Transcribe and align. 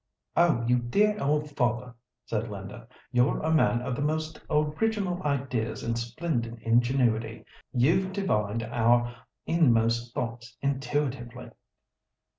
"Oh! 0.35 0.63
you 0.67 0.79
dear 0.79 1.15
old 1.21 1.51
father," 1.55 1.93
said 2.25 2.49
Linda; 2.49 2.87
"you're 3.11 3.37
a 3.39 3.53
man 3.53 3.83
of 3.83 3.95
the 3.95 4.01
most 4.01 4.41
original 4.49 5.21
ideas 5.21 5.83
and 5.83 5.95
splendid 5.95 6.57
ingenuity. 6.63 7.45
You've 7.71 8.11
divined 8.11 8.63
our 8.63 9.13
inmost 9.45 10.11
thoughts 10.15 10.57
intuitively." 10.59 11.51